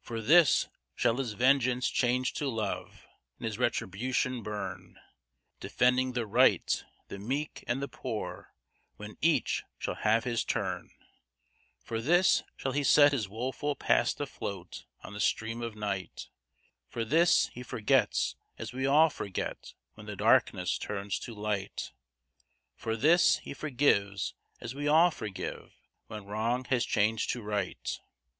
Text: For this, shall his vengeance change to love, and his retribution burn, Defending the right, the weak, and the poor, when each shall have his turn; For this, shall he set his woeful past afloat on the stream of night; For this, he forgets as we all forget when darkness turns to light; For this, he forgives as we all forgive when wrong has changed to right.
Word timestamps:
For 0.00 0.20
this, 0.22 0.68
shall 0.94 1.16
his 1.16 1.32
vengeance 1.32 1.88
change 1.90 2.34
to 2.34 2.48
love, 2.48 3.04
and 3.36 3.44
his 3.44 3.58
retribution 3.58 4.40
burn, 4.44 4.96
Defending 5.58 6.12
the 6.12 6.24
right, 6.24 6.84
the 7.08 7.18
weak, 7.18 7.64
and 7.66 7.82
the 7.82 7.88
poor, 7.88 8.54
when 8.94 9.16
each 9.20 9.64
shall 9.76 9.96
have 9.96 10.22
his 10.22 10.44
turn; 10.44 10.92
For 11.82 12.00
this, 12.00 12.44
shall 12.56 12.70
he 12.70 12.84
set 12.84 13.10
his 13.10 13.28
woeful 13.28 13.74
past 13.74 14.20
afloat 14.20 14.84
on 15.02 15.14
the 15.14 15.20
stream 15.20 15.62
of 15.62 15.74
night; 15.74 16.28
For 16.88 17.04
this, 17.04 17.48
he 17.52 17.64
forgets 17.64 18.36
as 18.58 18.72
we 18.72 18.86
all 18.86 19.10
forget 19.10 19.74
when 19.94 20.06
darkness 20.16 20.78
turns 20.78 21.18
to 21.18 21.34
light; 21.34 21.90
For 22.76 22.96
this, 22.96 23.38
he 23.38 23.52
forgives 23.52 24.32
as 24.60 24.76
we 24.76 24.86
all 24.86 25.10
forgive 25.10 25.72
when 26.06 26.24
wrong 26.26 26.62
has 26.66 26.86
changed 26.86 27.30
to 27.30 27.42
right. 27.42 27.98